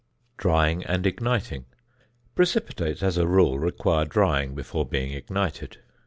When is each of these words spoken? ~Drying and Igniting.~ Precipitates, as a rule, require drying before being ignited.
~Drying 0.35 0.83
and 0.85 1.05
Igniting.~ 1.05 1.65
Precipitates, 2.33 3.03
as 3.03 3.17
a 3.19 3.27
rule, 3.27 3.59
require 3.59 4.03
drying 4.05 4.55
before 4.55 4.83
being 4.83 5.11
ignited. 5.11 5.77